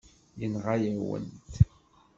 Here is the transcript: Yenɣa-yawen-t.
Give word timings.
Yenɣa-yawen-t. 0.39 1.51